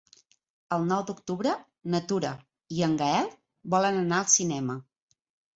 [0.77, 1.51] El nou d'octubre
[1.95, 2.31] na Tura
[2.79, 3.31] i en Gaël
[3.75, 4.79] volen anar al cinema.